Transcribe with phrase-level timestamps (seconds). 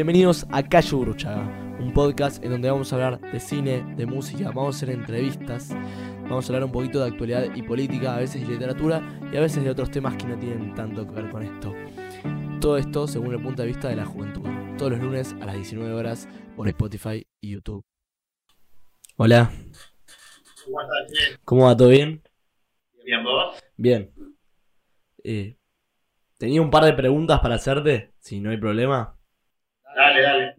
[0.00, 4.46] Bienvenidos a Cayo Bruchaga, un podcast en donde vamos a hablar de cine, de música,
[4.46, 5.68] vamos a hacer entrevistas,
[6.22, 9.40] vamos a hablar un poquito de actualidad y política, a veces de literatura y a
[9.42, 11.74] veces de otros temas que no tienen tanto que ver con esto.
[12.62, 15.56] Todo esto según el punto de vista de la juventud, todos los lunes a las
[15.56, 17.84] 19 horas por Spotify y YouTube.
[19.16, 19.52] Hola.
[20.64, 21.12] ¿Cómo estás?
[21.12, 21.40] Bien.
[21.44, 21.76] ¿Cómo va?
[21.76, 22.22] ¿Todo bien?
[23.04, 23.62] Bien, ¿vos?
[23.76, 24.10] Bien.
[25.24, 25.58] Eh,
[26.38, 29.19] tenía un par de preguntas para hacerte, si no hay problema.
[29.96, 30.54] Dale, dale.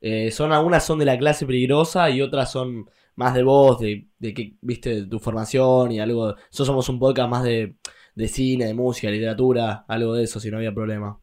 [0.00, 4.06] Eh, son algunas son de la clase peligrosa y otras son más de vos, de,
[4.18, 6.34] de que viste de tu formación y algo.
[6.34, 7.76] Nosotros somos un podcast más de,
[8.14, 11.18] de cine, de música, literatura, algo de eso, si no había problema.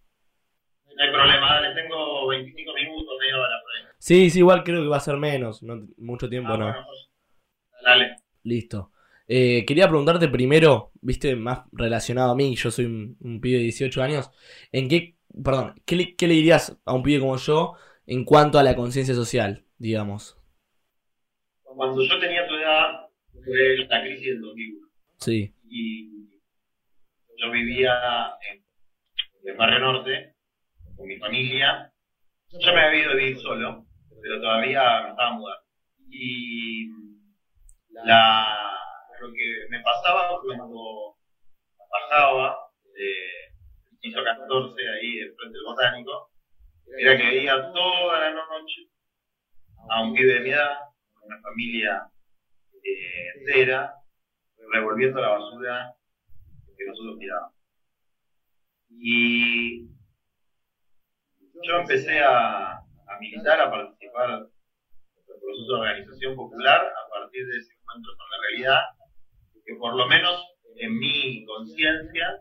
[0.96, 3.94] No hay problema, dale, tengo 25 minutos, media hora por ahí.
[4.00, 6.66] Sí, sí, igual creo que va a ser menos, no, mucho tiempo Ah, no.
[6.66, 7.10] bueno, pues,
[7.84, 8.16] dale.
[8.44, 8.92] Listo.
[9.28, 13.64] Eh, quería preguntarte primero, viste, más relacionado a mí, yo soy un, un pibe de
[13.64, 14.30] 18 años,
[14.72, 18.60] ¿en qué, perdón, qué le, qué le dirías a un pibe como yo en cuanto
[18.60, 20.38] a la conciencia social, digamos?
[21.64, 24.88] Cuando yo tenía tu edad, fue la crisis del 2001.
[25.18, 26.40] Sí, Y
[27.38, 27.94] yo vivía
[28.52, 30.36] en, en el barrio norte
[30.96, 31.92] con mi familia.
[32.52, 33.86] Yo me había ido a vivir solo,
[34.22, 35.64] pero todavía me estaba mudando.
[36.10, 36.90] Y
[37.90, 38.78] la,
[39.20, 41.18] lo que me pasaba cuando
[41.90, 42.58] bajaba
[42.94, 43.43] de
[44.04, 46.30] piso 14 ahí enfrente del botánico,
[47.00, 48.90] era que veía toda la noche
[49.90, 50.78] a un pibe de mi edad,
[51.22, 52.12] una familia
[52.84, 53.96] eh, entera,
[54.74, 55.96] revolviendo la basura
[56.78, 57.56] que nosotros tirábamos.
[58.90, 59.88] Y
[61.64, 67.48] yo empecé a, a militar, a participar en el proceso de organización popular a partir
[67.48, 68.82] de ese encuentro con la realidad,
[69.66, 72.38] que por lo menos en mi conciencia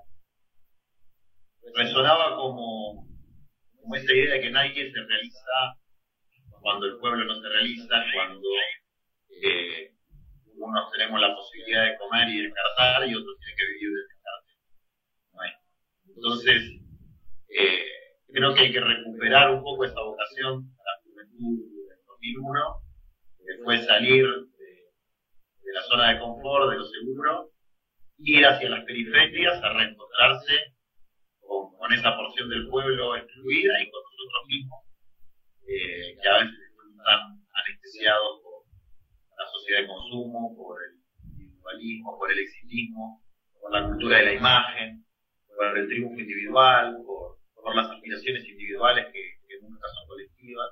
[1.75, 3.07] resonaba como,
[3.81, 5.79] como esa idea de que nadie se realiza
[6.61, 8.49] cuando el pueblo no se realiza, cuando
[9.43, 9.93] eh,
[10.57, 14.13] unos tenemos la posibilidad de comer y descartar y otros tienen que vivir de.
[16.15, 16.63] Entonces,
[17.49, 17.87] eh,
[18.29, 21.59] creo que hay que recuperar un poco esa vocación a la juventud
[21.89, 22.61] del 2001,
[23.39, 27.51] que fue salir de la zona de confort, de lo seguro,
[28.19, 30.75] ir hacia las periferias a reencontrarse
[31.41, 34.81] con, con esa porción del pueblo excluida y con nosotros mismos,
[35.67, 36.59] eh, que a veces
[36.99, 37.21] están
[37.55, 38.65] anestesiados por
[39.39, 40.99] la sociedad de consumo, por el
[41.31, 43.23] individualismo, por el exitismo,
[43.61, 45.05] por la cultura de la imagen,
[45.47, 50.71] por el triunfo individual, por, por las aspiraciones individuales que, que nunca son colectivas.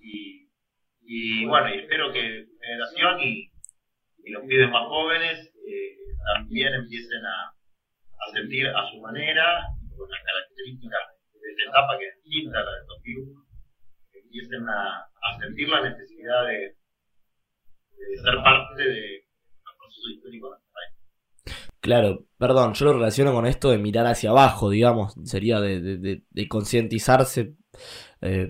[0.00, 0.48] Y,
[1.02, 3.50] y bueno, y espero que generación y,
[4.24, 5.96] y los pibes más jóvenes eh,
[6.34, 9.66] también empiecen a, a sentir a su manera,
[9.96, 11.19] con las características
[11.68, 13.44] etapa que es distinta a la del 2001,
[14.12, 15.06] que empiecen a,
[15.38, 16.58] sentir la necesidad de,
[17.96, 19.24] de ser parte de
[19.64, 20.60] los procesos históricos de.
[21.80, 25.96] Claro, perdón, yo lo relaciono con esto de mirar hacia abajo, digamos, sería de, de,
[25.96, 27.54] de- de concientizarse.
[28.20, 28.48] eh,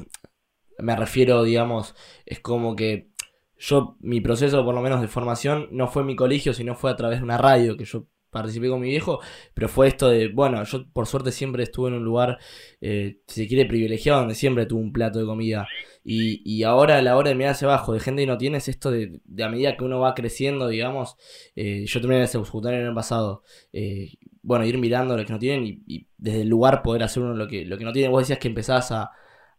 [0.78, 1.94] me refiero, digamos,
[2.26, 3.10] es como que
[3.58, 6.90] yo, mi proceso por lo menos de formación no fue en mi colegio, sino fue
[6.90, 9.20] a través de una radio que yo participé con mi viejo,
[9.54, 12.38] pero fue esto de, bueno, yo por suerte siempre estuve en un lugar,
[12.80, 15.68] eh, si se quiere, privilegiado, donde siempre tuve un plato de comida.
[16.02, 18.68] Y, y ahora la hora de mirar hacia abajo, de gente que no tiene, es
[18.68, 21.16] esto de, de a medida que uno va creciendo, digamos,
[21.56, 23.42] eh, yo terminé el secundario el pasado,
[23.72, 27.22] eh, bueno, ir mirando lo que no tienen y, y desde el lugar poder hacer
[27.22, 28.08] uno lo que, lo que no tiene.
[28.08, 29.10] Vos decías que empezabas a,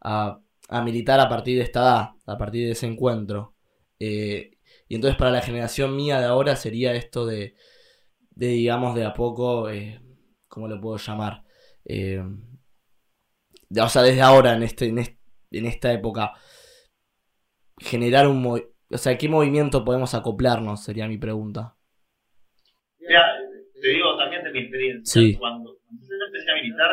[0.01, 0.39] a,
[0.69, 3.55] a militar a partir de esta edad, a partir de ese encuentro.
[3.99, 4.57] Eh,
[4.88, 7.55] y entonces para la generación mía de ahora sería esto de,
[8.31, 10.01] de digamos, de a poco, eh,
[10.48, 11.44] ¿cómo lo puedo llamar?
[11.86, 12.22] Eh,
[13.69, 15.19] de- o sea, desde ahora, en, este, en, est-
[15.51, 16.33] en esta época,
[17.80, 18.45] generar un...
[18.94, 20.83] O sea, ¿qué movimiento podemos acoplarnos?
[20.83, 21.75] Sería mi pregunta.
[23.00, 23.25] Mira,
[23.81, 25.36] te digo también de mi experiencia, Sí.
[25.38, 26.92] cuando, cuando yo empecé a militar,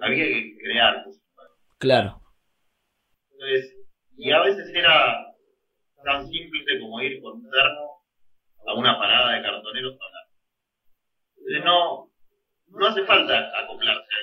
[0.00, 1.04] había que crear.
[1.78, 2.22] Claro.
[3.32, 3.76] Entonces,
[4.16, 5.16] y a veces era
[6.04, 8.04] tan simple como ir con termo
[8.66, 10.17] a una parada de cartoneros a hablar.
[10.17, 10.17] Entonces,
[11.64, 12.10] no,
[12.68, 14.14] no hace falta acoplarse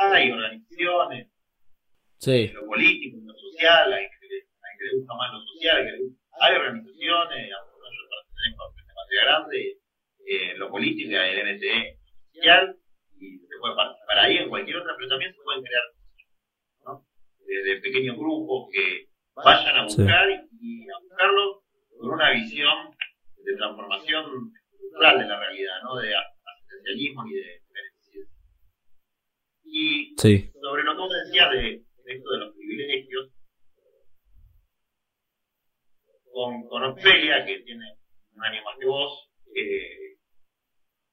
[0.00, 0.12] a.
[0.12, 1.28] Hay organizaciones,
[2.18, 2.48] Sí.
[2.48, 6.56] lo político, lo social, hay que, hay que le gusta más lo social, hay, que
[6.56, 9.78] organizaciones, digamos, yo pertenezco a una grande,
[10.26, 11.98] eh, lo político, el NTE
[12.32, 12.76] social,
[13.18, 15.84] y se puede participar ahí, en cualquier otra, pero también se pueden crear
[16.86, 17.06] ¿no?
[17.46, 21.62] de, de pequeños grupos que vayan a buscar a buscarlo
[21.98, 22.96] con una visión
[23.44, 28.22] de transformación cultural de la realidad, no de asistencialismo ni de beneficio.
[29.64, 30.50] Y Sí.
[30.60, 33.30] sobre lo que vos decías de, de esto de los privilegios.
[36.32, 37.84] Con, con Ofelia, que tiene
[38.34, 40.16] un año más que vos, eh,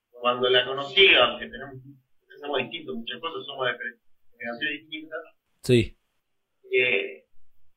[0.09, 1.75] cuando la conocí, aunque tenemos,
[2.27, 3.73] pensamos distintos, muchas cosas, somos de
[4.39, 5.19] generaciones distintas,
[5.63, 5.95] Sí,
[6.71, 7.25] eh,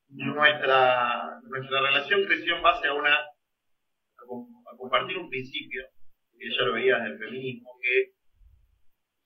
[0.09, 5.85] nuestra, nuestra relación creció en base a una a, com- a compartir un principio
[6.39, 8.13] que ella lo veía desde el feminismo que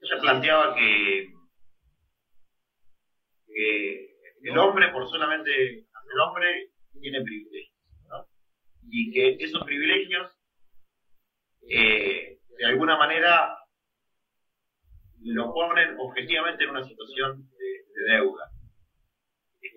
[0.02, 1.30] ella planteaba que,
[3.60, 6.70] que el hombre por solamente ser hombre
[7.00, 7.76] tiene privilegios
[8.10, 8.26] ¿no?
[8.90, 10.32] y que esos privilegios
[11.70, 13.58] eh, de alguna manera
[15.22, 18.50] lo ponen objetivamente en una situación de, de deuda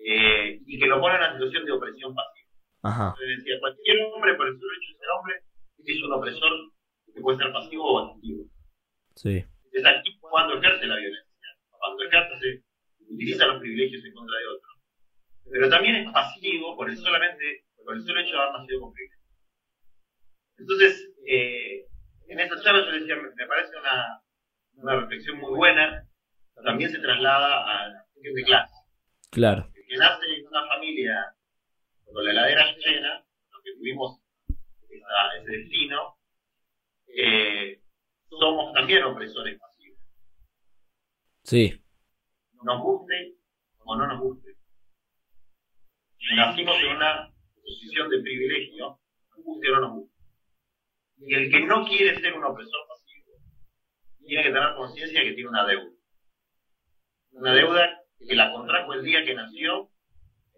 [0.05, 2.49] eh, y que lo ponen en una situación de opresión pasiva.
[2.83, 5.35] ajá, Entonces decía, cualquier hombre, por el solo hecho de ser hombre,
[5.85, 6.51] es un opresor
[7.13, 8.45] que puede ser pasivo o activo.
[9.15, 9.43] sí,
[9.73, 12.63] Es activo cuando ejerce la violencia, cuando ejerce,
[13.09, 14.73] utiliza los privilegios en contra de otros.
[15.51, 18.93] Pero también es pasivo por el solamente, por el solo hecho de haber nacido con
[18.93, 19.23] privilegios.
[20.57, 21.85] Entonces, eh,
[22.27, 24.21] en esa charla yo decía, me, me parece una,
[24.75, 26.07] una reflexión muy buena,
[26.63, 28.73] también se traslada a la cuestión de clase.
[29.31, 31.35] claro, El que nace en una familia
[32.11, 34.21] con la heladera llena, los que tuvimos
[34.89, 36.15] esa- ese destino,
[37.07, 37.81] eh,
[38.29, 39.99] somos también opresores pasivos.
[41.43, 41.82] sí,
[42.63, 43.35] Nos guste
[43.79, 44.55] o no nos guste.
[46.35, 48.99] Nacimos en una posición de privilegio,
[49.29, 50.23] nos guste o no nos guste.
[51.17, 53.37] Y el que no quiere ser un opresor pasivo,
[54.25, 55.91] tiene que tener conciencia que tiene una deuda.
[57.31, 59.89] Una deuda que la contrajo el día que nació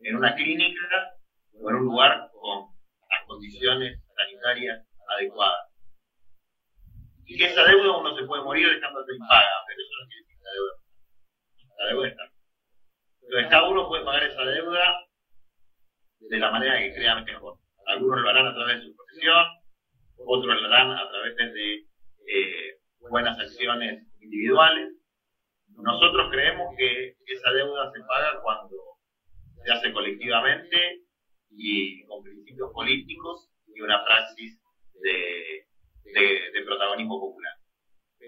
[0.02, 1.18] en una clínica
[1.54, 2.76] o en un lugar con
[3.10, 5.72] las condiciones sanitarias adecuadas.
[7.26, 10.38] Y que esa deuda uno se puede morir dejándote impaga, pero eso no quiere decir
[10.38, 10.74] que la deuda.
[11.78, 12.36] La deuda está.
[13.36, 14.96] Entonces cada uno puede pagar esa deuda
[16.20, 17.58] de la manera que crea mejor.
[17.86, 19.44] Algunos lo harán a través de su profesión,
[20.26, 21.74] otros lo harán a través de
[22.28, 22.78] eh,
[23.10, 24.88] buenas acciones individuales.
[25.68, 28.78] Nosotros creemos que esa deuda se paga cuando
[29.66, 31.02] se hace colectivamente
[31.50, 34.58] y con principios políticos y una praxis
[35.04, 35.66] de,
[36.06, 37.54] de- de protagonismo popular.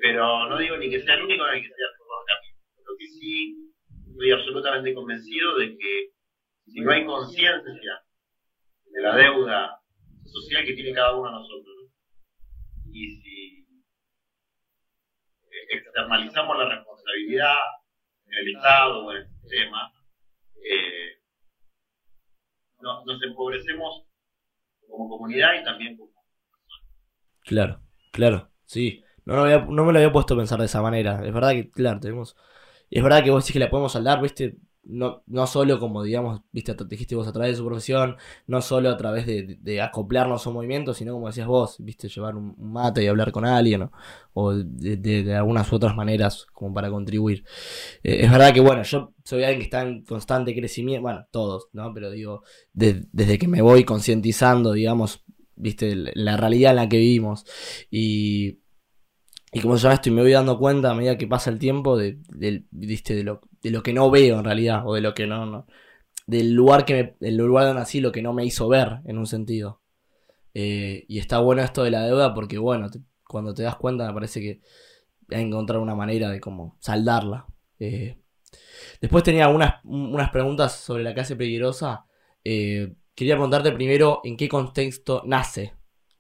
[0.02, 2.58] Pero no digo ni que sea el único ni que sea el mejor camino.
[2.86, 3.67] Lo que sí
[4.18, 6.10] estoy absolutamente convencido de que
[6.66, 8.02] si no hay conciencia
[8.92, 9.80] de la deuda
[10.26, 11.92] social que tiene cada uno de nosotros
[12.92, 13.68] y si
[15.70, 17.56] externalizamos la responsabilidad
[18.26, 19.92] en el Estado o en el sistema,
[20.64, 21.22] eh,
[22.82, 24.06] no- nos empobrecemos
[24.90, 26.12] como comunidad y también como
[27.42, 27.82] claro,
[28.12, 29.04] claro, sí.
[29.26, 31.26] No, no me lo había puesto a pensar de esa manera.
[31.26, 32.38] Es verdad que, claro, tenemos.
[32.90, 36.42] Es verdad que vos decís que la podemos saldar, viste, no, no solo como, digamos,
[36.52, 38.16] viste, te dijiste vos a través de su profesión,
[38.48, 42.36] no solo a través de, acoplarnos a un movimiento, sino como decías vos, viste, llevar
[42.38, 43.90] un, mate y hablar con alguien,
[44.34, 47.44] o, de, de- algunas otras maneras como para contribuir.
[48.04, 51.68] Eh, es verdad que, bueno, yo soy alguien que está en constante crecimiento, bueno, todos,
[51.74, 51.94] ¿no?
[51.94, 55.24] Pero digo, de- desde que me voy concientizando, digamos,
[55.56, 57.46] viste, la realidad en la que vivimos,
[57.92, 58.60] y,
[59.52, 61.60] y como se llama esto, y me voy dando cuenta a medida que pasa el
[61.60, 62.64] tiempo de, de,
[63.24, 65.68] lo, de lo que no veo en realidad, o de lo que no, no
[66.28, 69.18] del lugar que me, del lugar donde nací, lo que no me hizo ver, en
[69.18, 69.82] un sentido.
[70.54, 72.90] Eh, y está bueno esto de la deuda porque, bueno,
[73.24, 74.62] cuando te das cuenta me parece que
[75.30, 77.48] hay que encontrar una manera de como saldarla.
[77.80, 78.18] Eh,
[79.02, 82.06] después tenía unas, unas preguntas sobre la clase peligrosa.
[82.44, 85.77] Eh, quería preguntarte primero en qué contexto nace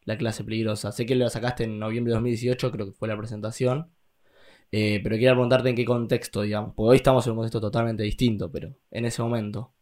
[0.08, 0.94] la clase peligrosa.
[0.94, 3.94] Sé que la sacaste en noviembre de 2018, creo que fue la presentación.
[4.72, 6.74] Eh, pero quería preguntarte en qué contexto, digamos.
[6.76, 9.74] Porque hoy estamos en un contexto totalmente distinto, pero en ese momento.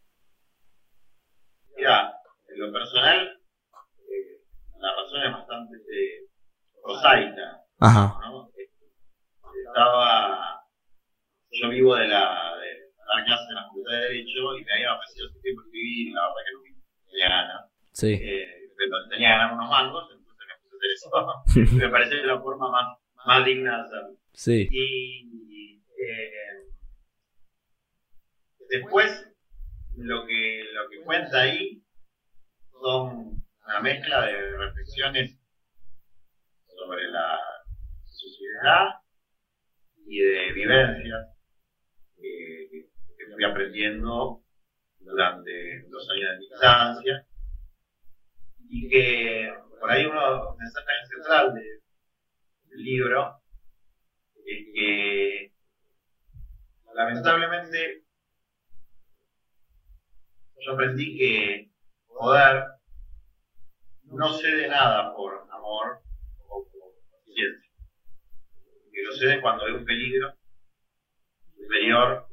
[1.78, 2.12] Mira,
[2.50, 3.40] en lo personal,
[4.00, 4.42] eh,
[4.80, 6.28] la razón es bastante eh,
[6.84, 8.18] prosaica, Ajá.
[8.26, 8.50] ¿no?
[8.58, 8.70] Eh,
[9.68, 10.64] Estaba,
[11.52, 14.96] yo vivo de la de dar clases en la Facultad de Derecho y me había
[14.96, 16.62] ofrecido ese tiempo escribir, y la verdad que no
[17.14, 17.72] me ganas.
[17.92, 18.14] Sí.
[18.14, 21.76] Eh, pero tenía que ganar unos mangos, entonces me hacer eso.
[21.78, 24.18] me pareció la forma más, más digna de hacerlo.
[24.34, 24.68] Sí.
[24.72, 26.66] Y eh,
[28.70, 29.32] después
[29.98, 31.82] lo que, lo que cuenta ahí
[32.82, 35.40] son una mezcla de reflexiones
[36.68, 37.40] sobre la
[38.06, 38.88] sociedad
[40.06, 41.28] y de vivencias
[42.18, 44.44] eh, que fui aprendiendo
[45.00, 47.28] durante los años de mi infancia
[48.70, 51.82] y que por ahí uno un mensaje central de-
[52.70, 53.42] del libro
[54.46, 55.52] es que
[56.94, 58.04] lamentablemente
[60.66, 61.70] yo aprendí que
[62.08, 62.64] poder
[64.04, 66.00] no cede nada por amor
[66.48, 66.94] o por
[67.24, 67.70] ciencia.
[68.92, 70.34] Que lo cede cuando hay un peligro
[71.56, 72.26] superior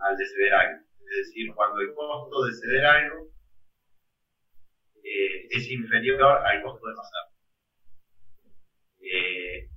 [0.00, 0.84] al de ceder algo.
[1.10, 3.28] Es decir, cuando el costo de ceder algo
[5.08, 7.24] eh, es inferior al costo de pasar.
[9.00, 9.68] Eh,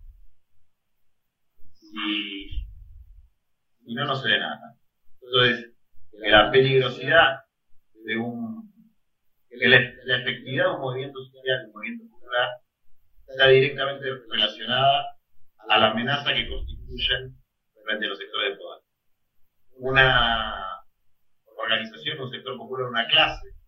[1.73, 2.65] si,
[3.85, 4.75] si no, se ve nada.
[5.21, 5.71] Entonces,
[6.11, 7.39] la peligrosidad
[8.05, 8.71] de un.
[9.51, 12.49] La, la efectividad de un movimiento social, de un movimiento popular,
[13.27, 15.17] está directamente relacionada
[15.69, 17.37] a la amenaza que constituyen
[17.83, 18.81] frente a los sectores de poder.
[19.77, 20.83] Una
[21.45, 23.60] organización, un sector popular, una clase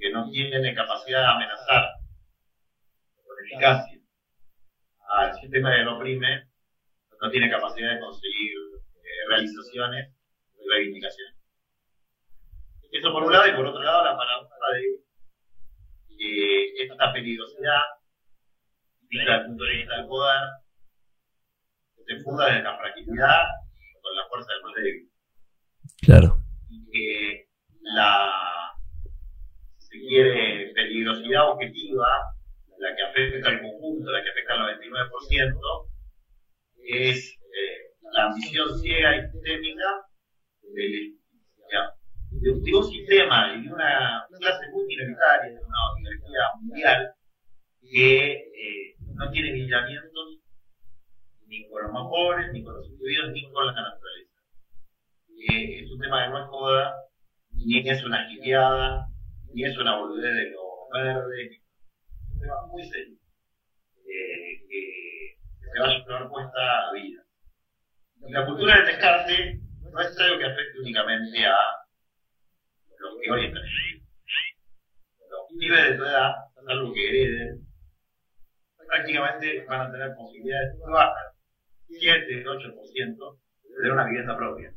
[0.00, 1.88] que no tiene capacidad de amenazar
[3.24, 4.00] con eficacia
[5.08, 6.48] al sistema que lo oprime,
[7.20, 8.52] no tiene capacidad de conseguir
[8.96, 10.12] eh, realizaciones
[10.58, 11.36] y reivindicaciones.
[12.90, 15.04] Eso por un lado, y por otro lado, la paradoja de
[16.16, 17.80] que esta peligrosidad,
[19.00, 20.48] desde el punto de vista del poder,
[22.06, 23.42] se funda desde la fragilidad
[24.00, 25.10] con la fuerza del más débil.
[26.02, 26.38] Claro.
[26.68, 27.48] Y que
[27.80, 28.53] la,
[30.06, 32.08] quiere, peligrosidad objetiva,
[32.78, 35.88] la que afecta al conjunto, la que afecta al 99%,
[36.86, 40.06] es eh, la ambición ciega y sistémica
[40.74, 41.16] del,
[42.32, 47.14] de, de, un sistema y de una clase muy minoritaria, de una oligarquía mundial,
[47.80, 50.40] que eh, no tiene lineamientos
[51.46, 54.30] ni con los más pobres, ni con los individuos, ni con la naturaleza.
[55.50, 56.94] Eh, es un tema que no es joda,
[57.52, 59.06] ni es una jipeada,
[59.54, 63.16] ni es una boludez de los verdes, es un tema muy serio,
[63.98, 67.22] eh, que, se va a llevar puesta a vida.
[68.26, 71.56] Y la cultura del descarte no es algo que afecte únicamente a
[72.98, 73.62] los que hoy están
[75.30, 76.32] Los pibes de tu edad,
[76.66, 77.66] algo que hereden,
[78.88, 81.34] prácticamente van a tener posibilidades muy bajas
[81.88, 84.74] 7, 8% de tener una vivienda propia.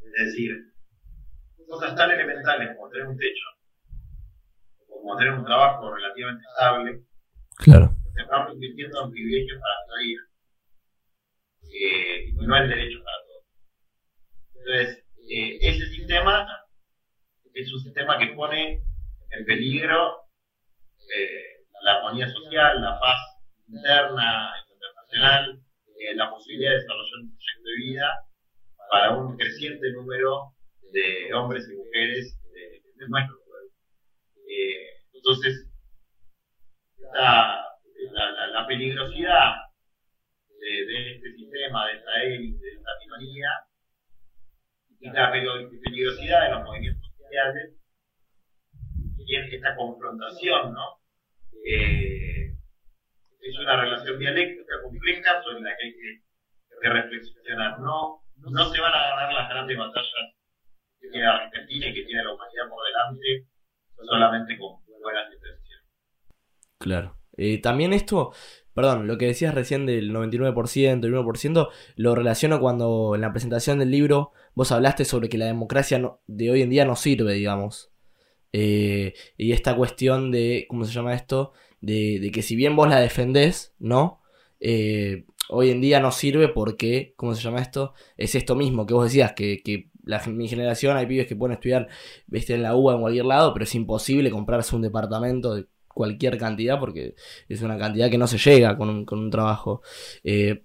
[0.00, 0.69] Es decir,
[1.68, 3.46] cosas tan elementales como tener un techo,
[4.86, 7.02] como tener un trabajo relativamente estable,
[7.56, 7.94] claro.
[8.14, 10.20] se van convirtiendo en privilegios para la vida.
[11.72, 13.44] Eh, y no es derecho para todos.
[14.56, 16.46] Entonces, eh, ese sistema
[17.54, 18.82] es un sistema que pone
[19.30, 20.24] en peligro
[21.16, 23.18] eh, la armonía social, la paz
[23.68, 25.62] interna, internacional,
[25.98, 28.24] eh, la posibilidad de desarrollar un proyecto de vida
[28.90, 30.54] para un creciente número
[30.92, 33.70] de hombres y mujeres de, de nuestro pueblo.
[34.48, 35.68] Eh, entonces,
[37.12, 37.64] la,
[38.52, 39.54] la, peligrosidad
[40.60, 43.48] de, de, este sistema, de esta élite, de esta minoría,
[45.00, 47.76] y la peligrosidad de los movimientos sociales,
[49.18, 51.00] y esta confrontación, ¿no?
[51.64, 52.52] Eh,
[53.40, 56.22] es una relación dialéctica compleja sobre la que hay que,
[56.82, 57.78] que reflexionar.
[57.80, 60.39] No, no se van a ganar las grandes batallas
[61.00, 63.46] que tiene Argentina y que tiene la humanidad por delante
[63.96, 65.86] solamente con buenas intenciones.
[66.78, 67.16] Claro.
[67.36, 68.32] Eh, también esto,
[68.74, 73.78] perdón, lo que decías recién del 99%, el 1%, lo relaciono cuando en la presentación
[73.78, 77.34] del libro vos hablaste sobre que la democracia no, de hoy en día no sirve,
[77.34, 77.90] digamos.
[78.52, 81.52] Eh, y esta cuestión de, ¿cómo se llama esto?
[81.80, 84.20] De, de que si bien vos la defendés, ¿no?
[84.60, 87.94] Eh, hoy en día no sirve porque, ¿cómo se llama esto?
[88.16, 91.54] Es esto mismo que vos decías, que, que la, mi generación hay pibes que pueden
[91.54, 91.88] estudiar
[92.26, 92.54] ¿viste?
[92.54, 96.78] en la UBA en cualquier lado, pero es imposible comprarse un departamento de cualquier cantidad
[96.78, 97.14] porque
[97.48, 99.82] es una cantidad que no se llega con un, con un trabajo.
[100.24, 100.62] Eh,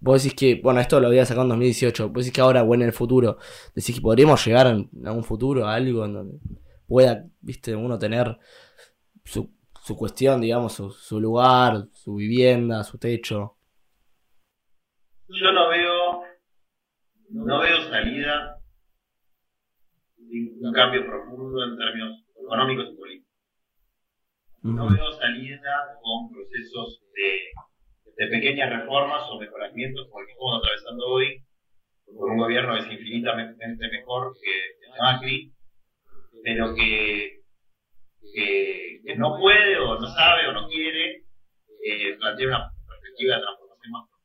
[0.00, 2.74] vos decís que, bueno, esto lo había sacado en 2018, vos decís que ahora o
[2.74, 3.38] en el futuro,
[3.74, 6.38] decís que podríamos llegar en algún futuro a algo en donde
[6.86, 8.38] pueda, viste, uno tener
[9.24, 9.50] su,
[9.82, 13.56] su cuestión, digamos, su, su lugar, su vivienda, su techo.
[15.28, 16.05] Yo no veo,
[17.30, 18.56] no veo salida
[20.60, 23.32] un cambio profundo en términos económicos y políticos.
[24.62, 27.52] No veo salida con procesos de,
[28.16, 31.44] de pequeñas reformas o mejoramientos como el que estamos atravesando hoy,
[32.06, 35.52] con un gobierno que es infinitamente mejor que Macri,
[36.42, 37.42] pero que,
[38.34, 41.24] que, que, no puede o no sabe o no quiere
[41.84, 44.15] eh, plantear una perspectiva de transformación más profunda.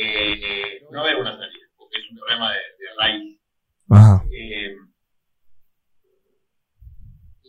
[0.00, 3.40] Eh, no veo una salida, porque es un problema de, de raíz.
[3.90, 4.24] Ajá.
[4.30, 4.76] Eh,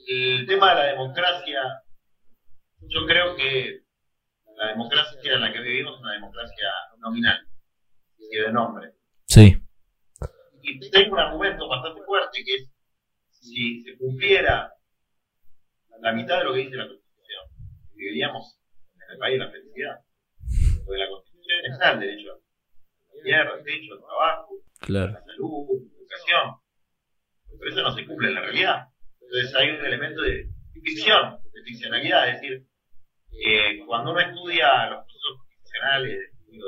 [0.08, 1.62] el tema de la democracia,
[2.82, 3.84] yo creo que
[4.58, 7.48] la democracia en la que vivimos es una democracia nominal,
[8.18, 8.94] y de nombre.
[9.25, 9.56] Sí.
[10.63, 12.72] Y tengo un argumento bastante fuerte que es
[13.29, 14.74] si se cumpliera
[16.01, 17.44] la mitad de lo que dice la Constitución,
[17.94, 18.60] viviríamos
[18.96, 20.00] en el país de la felicidad.
[20.84, 21.28] Porque la Constitución
[21.68, 23.63] está el derecho a la tierra, al
[24.00, 24.50] trabajo,
[24.80, 25.12] Claro.
[25.12, 26.56] la salud, la educación.
[27.60, 28.88] Pero eso no se cumple en la realidad.
[29.22, 32.66] Entonces hay un elemento de ficción, de ficcionalidad, es decir,
[33.32, 36.68] eh, cuando uno estudia los procesos constitucionales del siglo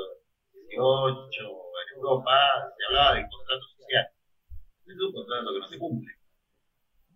[0.68, 2.32] XVIII en Europa,
[2.76, 4.06] se hablaba del contrato social.
[4.86, 6.12] Es un contrato que no se cumple.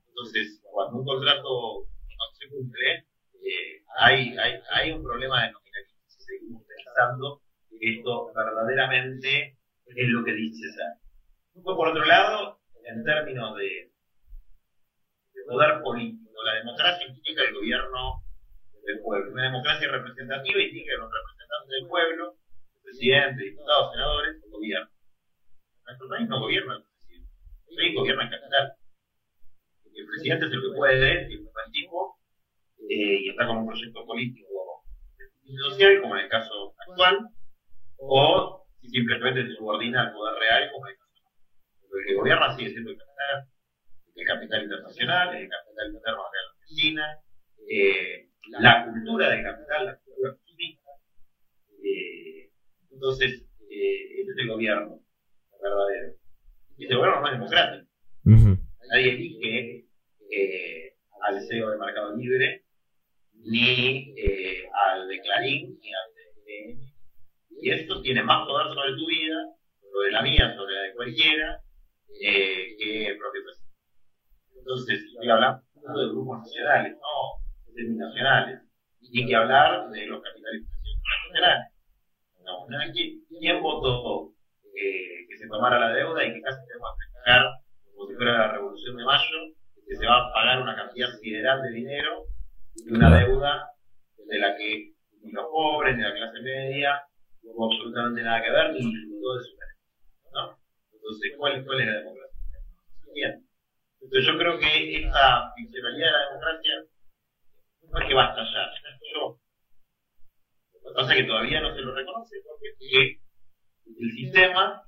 [0.09, 1.49] Entonces, cuando un contrato
[1.85, 3.07] no se cumple,
[3.45, 6.01] eh, hay, hay, hay un problema de nominalismo.
[6.07, 7.43] Si seguimos pensando
[7.81, 9.57] esto verdaderamente
[9.87, 11.63] es lo que dice ser.
[11.63, 13.91] Por otro lado, en términos de,
[15.35, 18.23] de poder político, la democracia implica el gobierno
[18.85, 19.33] del pueblo.
[19.33, 22.37] Una democracia representativa que los representantes del pueblo,
[22.77, 24.91] el presidente, diputados, senadores, gobiernan.
[25.85, 27.31] Nuestro país no gobierna el presidente.
[27.69, 28.73] El país gobierna en capital.
[29.95, 32.19] El presidente es el que puede, buen tipo,
[32.89, 34.47] eh, y está con un proyecto político
[35.71, 37.31] social, como en el caso actual,
[37.99, 40.97] o si simplemente se subordina al poder real, como el
[42.07, 43.49] que gobierna sigue siendo el capital,
[44.15, 47.19] el capital internacional, el capital interno de la Argentina,
[47.69, 48.29] eh,
[48.61, 50.91] la cultura del capital, la cultura consumista.
[51.83, 52.51] Eh,
[52.91, 55.01] entonces, eh, ese es el gobierno
[55.61, 56.15] verdadero.
[56.77, 57.87] Y ese gobierno no es democrático.
[58.89, 59.87] Nadie elige
[60.31, 62.65] eh, al CEO de Mercado Libre,
[63.35, 66.86] ni eh, al de Clarín, ni al de.
[67.61, 69.37] Y esto tiene más poder sobre tu vida,
[69.81, 71.61] sobre la mía, sobre la de cualquiera,
[72.21, 73.77] eh, que el propio presidente.
[74.59, 78.61] Entonces, estoy hablando de grupos nacionales, no semi-nacionales.
[79.01, 80.63] Y hay que hablar de los capitales
[81.29, 81.73] nacionales.
[82.45, 84.33] No, no, ¿quién, quién votó
[84.75, 87.43] eh, que se tomara la deuda y que casi tenemos que festejar
[87.95, 89.37] como si fuera la revolución de mayo,
[89.89, 92.25] que se va a pagar una cantidad sideral de dinero
[92.77, 93.71] y una deuda
[94.27, 97.03] de la que ni los pobres, ni la clase media,
[97.47, 99.57] no tuvo absolutamente nada que ver, ni disfrutó de su.
[100.33, 100.59] ¿no?
[100.93, 102.39] Entonces, ¿cuál, ¿cuál es la democracia?
[103.15, 103.47] Bien.
[104.01, 106.73] Entonces, yo creo que esta ficcionalidad de la democracia
[107.91, 109.39] no es que va a estallar, estalló.
[110.75, 113.19] Lo que pasa es que todavía no se lo reconoce porque
[113.87, 114.83] el sistema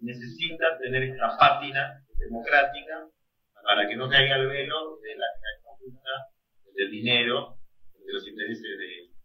[0.00, 3.08] necesita tener esta pátina democrática
[3.62, 5.26] para que no caiga el velo de la
[5.64, 6.10] conducta
[6.74, 7.58] del dinero,
[8.04, 9.15] de los intereses de, de, de, de-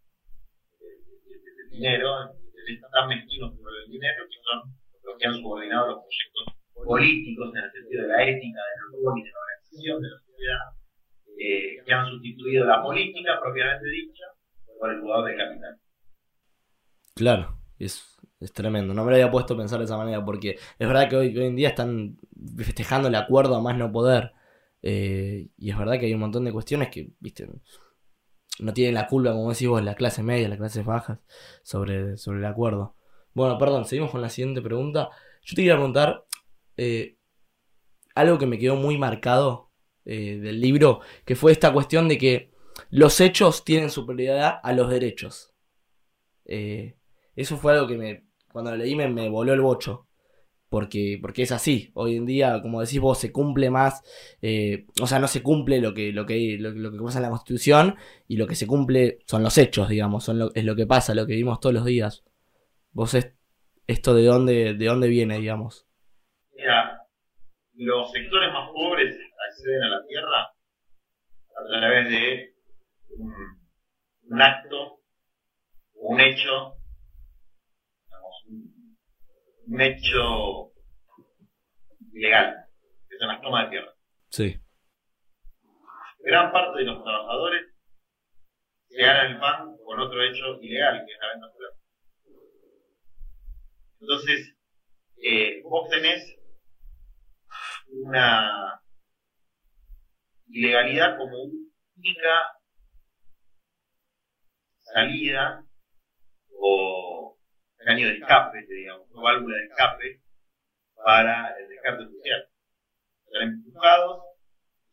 [1.72, 4.70] dinero, de tan por el dinero, que son
[5.02, 9.18] los que han subordinado los proyectos políticos en el sentido de la ética, del rol
[9.18, 10.64] y de la organización de la sociedad,
[11.38, 14.24] eh, que han sustituido la política propiamente dicha
[14.78, 15.76] por el jugador de capital.
[17.14, 18.94] Claro, es, es tremendo.
[18.94, 21.36] No me lo había puesto a pensar de esa manera porque es verdad que hoy,
[21.36, 22.16] hoy en día están
[22.56, 24.32] festejando el acuerdo a más no poder.
[24.82, 27.46] Eh, y es verdad que hay un montón de cuestiones que, viste,
[28.58, 31.18] no tienen la culpa, como decís vos, la clase media, las clases bajas,
[31.62, 32.96] sobre, sobre el acuerdo.
[33.34, 35.10] Bueno, perdón, seguimos con la siguiente pregunta.
[35.42, 36.26] Yo te quería preguntar
[36.76, 37.16] eh,
[38.14, 39.70] algo que me quedó muy marcado
[40.04, 42.52] eh, del libro, que fue esta cuestión de que
[42.90, 45.54] los hechos tienen superioridad a los derechos.
[46.44, 46.96] Eh,
[47.34, 50.08] eso fue algo que me, cuando lo leí me, me voló el bocho.
[50.72, 51.90] Porque, porque es así.
[51.92, 54.02] Hoy en día, como decís vos, se cumple más.
[54.40, 57.28] eh, o sea, no se cumple lo que, lo que, lo, que pasa en la
[57.28, 57.96] Constitución.
[58.26, 60.24] Y lo que se cumple son los hechos, digamos.
[60.24, 62.24] Son lo, es lo que pasa, lo que vimos todos los días.
[62.92, 63.34] Vos es,
[63.86, 65.86] esto de dónde, de dónde viene, digamos.
[66.56, 67.02] Mira,
[67.74, 69.14] los sectores más pobres
[69.50, 70.52] acceden a la tierra
[71.54, 72.54] a través de
[73.18, 75.00] un, acto,
[75.96, 76.76] un hecho,
[79.72, 80.70] un hecho
[82.12, 82.66] ilegal,
[83.08, 83.94] que son las tomas de tierra.
[84.28, 84.60] Sí.
[86.18, 87.72] Gran parte de los trabajadores
[88.88, 91.72] se ganan el pan con otro hecho ilegal, que es la venta popular.
[94.00, 94.56] Entonces,
[95.22, 96.38] eh, vos tenés
[97.88, 98.82] una
[100.48, 101.44] ilegalidad como
[101.96, 102.58] única
[104.82, 105.64] salida
[106.58, 107.21] o
[107.84, 110.20] caño de escape, digamos, o válvula de escape
[111.04, 112.48] para el descarte social.
[113.26, 114.22] Están empujados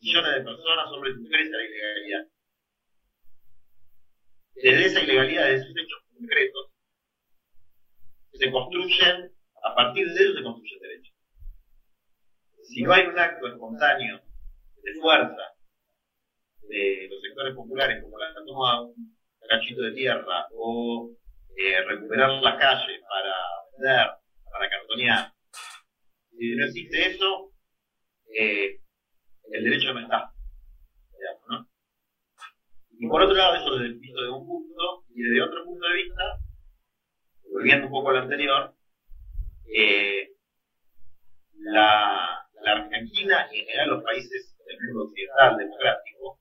[0.02, 2.28] millones de personas, hombres y mujeres, a la ilegalidad.
[4.56, 6.72] Desde esa ilegalidad, de esos hechos concretos,
[8.34, 11.16] se construyen, a partir de ellos se construyen derechos.
[12.64, 14.22] Si no hay un acto espontáneo
[14.84, 15.54] de fuerza
[16.62, 21.10] de los sectores populares, como la toma un cachito de tierra o
[21.60, 23.36] eh, recuperar la calle para
[23.74, 24.08] vender,
[24.50, 25.34] para cartonear,
[26.32, 27.52] Si no existe eso,
[28.34, 28.80] eh,
[29.52, 30.32] el derecho no está.
[31.50, 31.68] ¿no?
[32.98, 35.86] Y por otro lado, eso desde el visto de un punto, y desde otro punto
[35.86, 36.24] de vista,
[37.52, 38.74] volviendo un poco a lo anterior,
[39.76, 40.30] eh,
[41.56, 46.40] la, la Argentina y en general los países del mundo occidental democrático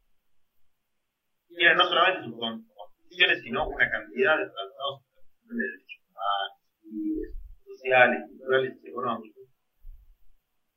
[1.49, 5.08] tienen no solamente sus constituciones, sino una cantidad de tratados
[5.57, 9.49] de derechos humanos, sociales, culturales y económicos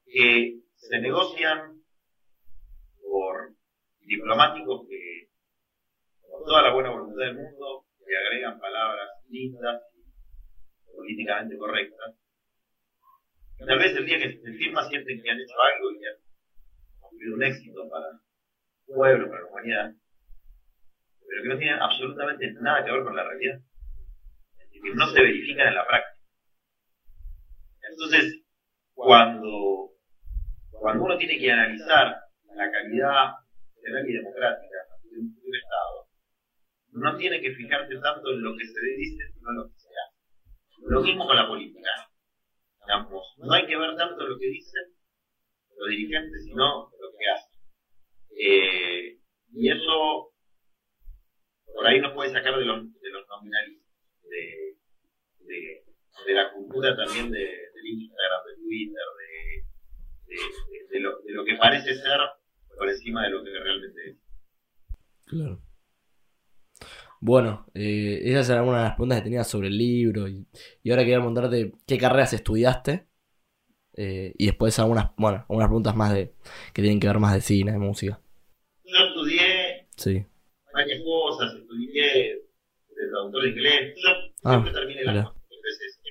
[0.05, 1.81] que se negocian
[3.01, 3.53] por
[3.99, 5.29] diplomáticos que,
[6.29, 12.15] con toda la buena voluntad del mundo, le agregan palabras lindas y políticamente correctas.
[13.65, 16.99] Tal vez el día que se firma sienten que han hecho algo y que han
[16.99, 19.91] cumplido un éxito para el pueblo, para la humanidad,
[21.27, 23.59] pero que no tienen absolutamente nada que ver con la realidad.
[24.81, 26.17] Que no se verifican en la práctica.
[27.89, 28.41] Entonces,
[28.93, 29.91] cuando,
[30.71, 32.15] cuando uno tiene que analizar
[32.55, 33.33] la calidad
[33.75, 36.07] federal y democrática de un, de un Estado,
[36.93, 39.87] no tiene que fijarse tanto en lo que se dice, sino en lo que se
[39.87, 40.11] hace.
[40.87, 41.89] Lo mismo con la política.
[42.85, 44.83] Digamos, no hay que ver tanto lo que dicen
[45.77, 47.59] los dirigentes, sino lo que hacen.
[48.37, 49.19] Eh,
[49.53, 50.31] y eso
[51.73, 53.09] por ahí nos puede sacar de los, de
[54.29, 54.70] de,
[55.51, 55.83] de,
[56.27, 59.03] de la cultura también de, del Instagram, de Twitter,
[60.27, 60.35] de,
[60.93, 62.19] de, lo, de lo que parece ser
[62.77, 64.17] por encima de lo que realmente es.
[65.25, 65.61] Claro.
[67.19, 70.27] Bueno, eh, esas eran algunas de las preguntas que tenía sobre el libro.
[70.27, 70.47] Y,
[70.83, 73.07] y ahora quería preguntarte qué carreras estudiaste.
[73.95, 76.33] eh, y después algunas, bueno, algunas preguntas más de
[76.73, 78.19] que tienen que ver más de cine, de música.
[78.85, 80.25] Yo estudié Sí.
[80.73, 82.01] varias cosas, estudié
[82.89, 84.09] de traductor de inglés, yo
[84.43, 85.23] Ah, siempre terminé mira.
[85.25, 85.41] cosas.
[85.51, 86.01] Entonces,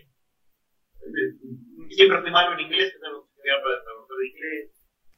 [1.01, 4.71] eh, siempre fui malo en inglés, tengo que estudiar para traductor de inglés,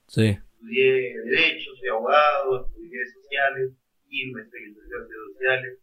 [0.09, 0.27] Sí.
[0.29, 3.71] estudié Derecho, soy abogado, estudié Sociales,
[4.09, 5.79] y me estoy estudiando Ciencias Sociales,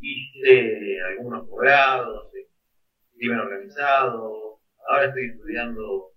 [0.00, 6.12] hice algunos posgrados, en crimen organizado, ahora estoy estudiando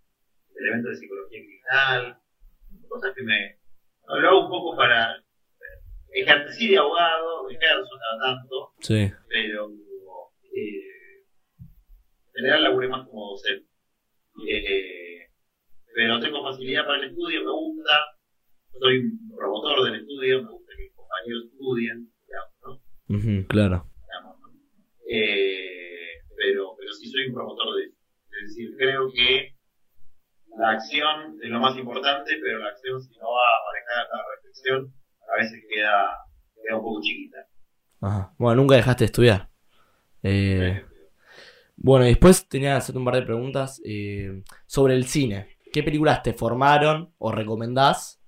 [0.56, 2.20] elementos de psicología criminal,
[2.88, 3.58] cosas que me...
[4.08, 5.22] Lo hago un poco para...
[6.14, 9.12] Ejercí de abogado, ejerzo cada tanto, Sí.
[9.28, 9.70] pero
[10.44, 11.26] eh,
[11.60, 13.67] en general laburé más como docente.
[14.50, 15.28] Eh,
[15.94, 17.92] pero tengo facilidad para el estudio, me gusta,
[18.80, 23.48] soy un promotor del estudio, me gusta que mis compañeros estudien, digamos, ¿no?
[23.48, 23.92] Claro.
[24.02, 24.48] Digamos, ¿no?
[25.10, 27.98] Eh, pero, pero sí soy un promotor de eso.
[28.30, 29.56] Es decir, creo que
[30.58, 34.24] la acción es lo más importante, pero la acción si no va aparejada a la
[34.36, 34.94] reflexión,
[35.34, 36.08] a veces queda,
[36.64, 37.38] queda un poco chiquita.
[38.02, 38.34] Ajá.
[38.38, 39.50] Bueno, nunca dejaste de estudiar.
[40.24, 40.86] Eh,
[41.78, 45.58] bueno, y después tenía que hacerte un par de preguntas eh, sobre el cine.
[45.72, 48.22] ¿Qué películas te formaron o recomendás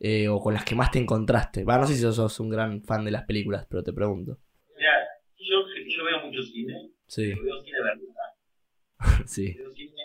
[0.00, 1.64] eh, o con las que más te encontraste?
[1.64, 4.38] Va, no sé si sos un gran fan de las películas, pero te pregunto.
[4.76, 4.92] Mira,
[5.36, 8.06] yo, yo veo mucho cine, Sí, yo veo cine verdad.
[9.26, 9.54] sí.
[9.54, 9.98] veo cine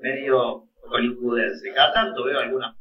[0.00, 1.72] medio hollywoodense.
[1.72, 2.76] Cada tanto veo algunas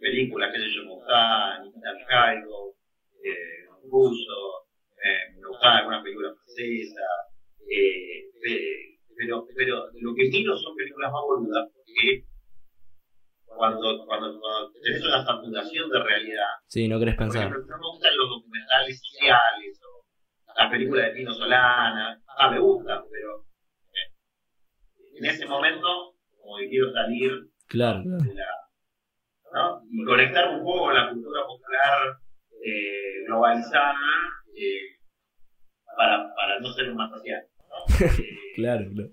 [0.00, 2.74] películas, qué sé yo, me gustan, Nikita Mikhailov,
[3.22, 4.66] eh, ruso,
[5.04, 7.29] eh, me gustan algunas películas francesas,
[7.70, 8.30] eh,
[9.16, 12.24] pero, pero lo que miro son películas más boludas, porque
[13.44, 17.42] cuando, cuando, cuando tenés una saturación de realidad, Sí, no querés por pensar.
[17.48, 20.04] ejemplo, no me gustan los documentales sociales o
[20.56, 22.22] las películas de Pino Solana.
[22.38, 23.44] Ah, me gustan, pero
[23.92, 27.32] eh, en ese momento, como que quiero salir
[27.66, 28.24] Claro, claro.
[28.24, 28.46] de la.
[29.52, 29.82] ¿no?
[29.90, 32.16] Y conectar un poco con la cultura popular
[32.64, 33.94] eh, globalizada
[34.56, 34.96] eh,
[35.96, 37.42] para, para no ser un más social.
[38.56, 39.10] Claro, claro.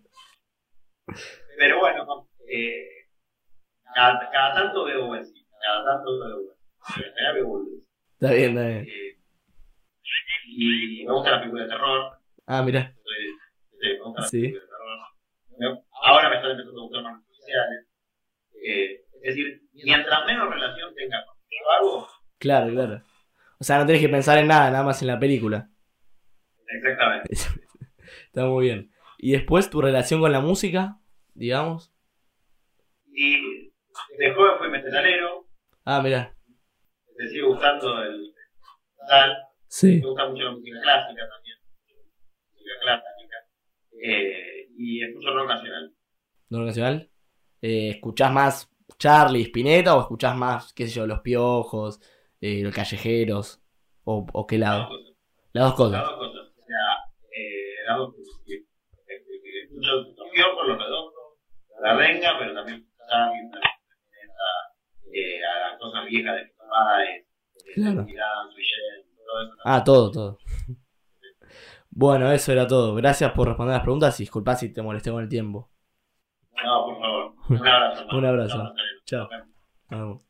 [1.58, 2.86] pero bueno, eh,
[3.96, 6.40] cada, cada tanto veo buen cine, cada tanto veo
[6.96, 7.08] cine.
[8.14, 8.86] Está bien, está bien.
[8.88, 9.18] Eh,
[10.50, 12.12] y me gusta la película de terror.
[12.48, 12.94] Ah, mira.
[13.80, 14.42] Sí, me gusta la Sí.
[14.42, 15.00] película de terror.
[15.60, 17.88] Me- Ahora me están empezando a gustar más los sociales.
[18.66, 21.38] Eh, es decir, mientras menos relación tenga con
[21.76, 22.08] hago,
[22.40, 23.02] Claro, claro.
[23.60, 25.70] O sea, no tenés que pensar en nada, nada más en la película.
[26.68, 27.30] exactamente.
[28.38, 28.92] Está muy bien.
[29.18, 31.00] Y después tu relación con la música,
[31.34, 31.92] digamos.
[33.12, 33.34] Y
[34.16, 35.48] de joven fui metalero,
[35.84, 36.36] Ah, mira.
[37.18, 38.32] me sigue gustando el
[39.02, 40.00] metal, Sí.
[40.04, 41.58] me gusta mucho la música clásica también,
[42.54, 43.38] música clásica,
[44.04, 45.96] eh, y escucho rock nacional.
[46.50, 47.10] ¿No nacional?
[47.64, 48.70] Eh, ¿Escuchás más
[49.00, 52.00] Charlie, Spinetta o escuchás más, qué sé yo, Los Piojos,
[52.40, 53.64] eh, Los Callejeros?
[54.04, 54.90] ¿O, o qué lado?
[55.54, 56.02] Las dos cosas.
[56.04, 56.27] las dos cosas.
[57.88, 58.66] Eh,
[59.08, 61.14] eh, Escucho los redondos,
[61.82, 63.32] la venga, pero también pensar
[65.14, 67.28] eh, a las cosas viejas de mamá, de,
[67.76, 68.06] Claro.
[69.64, 70.40] Ah, todo, todo.
[71.90, 72.96] Bueno, eso era todo.
[72.96, 75.70] Gracias por responder las preguntas y disculpa si te molesté con el tiempo.
[76.64, 77.34] No, por favor.
[77.50, 78.08] Un abrazo.
[78.18, 78.74] Un abrazo.
[79.06, 80.22] Chao,